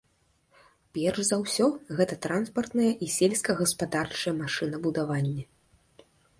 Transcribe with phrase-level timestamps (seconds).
[0.97, 1.67] Перш за ўсё,
[1.99, 5.43] гэта транспартны і сельскагаспадарчае машынабудаванне.